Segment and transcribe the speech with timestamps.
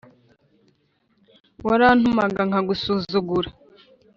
[1.65, 3.49] warantumaga nkagusuzugura